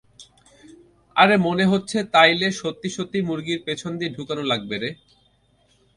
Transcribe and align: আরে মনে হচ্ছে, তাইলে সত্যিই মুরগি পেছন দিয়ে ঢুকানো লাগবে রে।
আরে 1.15 1.35
মনে 1.37 1.65
হচ্ছে, 1.65 1.97
তাইলে 2.15 2.47
সত্যিই 2.61 3.27
মুরগি 3.27 3.55
পেছন 3.65 3.91
দিয়ে 3.99 4.15
ঢুকানো 4.17 4.43
লাগবে 4.43 4.75
রে। 4.77 4.89